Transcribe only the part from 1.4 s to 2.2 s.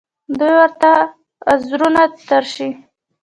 عذرونه